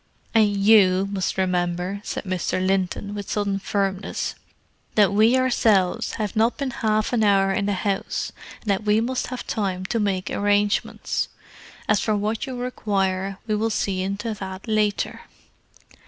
[0.33, 2.59] "And you must remember," said Mr.
[2.59, 4.33] Linton, with sudden firmness,
[4.95, 8.99] "that we ourselves have not been half an hour in the house, and that we
[8.99, 11.27] must have time to make arrangements.
[11.87, 15.21] As for what you require, we will see into that later."